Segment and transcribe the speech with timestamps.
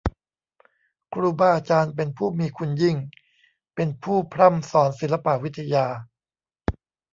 [1.13, 2.97] ครูบาอาจารย์เป็นผู้มีคุณยิ่ง
[3.75, 5.85] เป็นผู้พร่ำสอนศิลปะวิทยา